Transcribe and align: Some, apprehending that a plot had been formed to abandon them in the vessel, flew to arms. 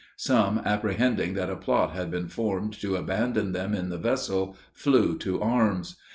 Some, 0.17 0.59
apprehending 0.65 1.35
that 1.35 1.51
a 1.51 1.55
plot 1.55 1.91
had 1.93 2.09
been 2.09 2.27
formed 2.27 2.73
to 2.81 2.95
abandon 2.95 3.51
them 3.51 3.75
in 3.75 3.89
the 3.89 3.99
vessel, 3.99 4.57
flew 4.73 5.15
to 5.19 5.39
arms. 5.39 5.95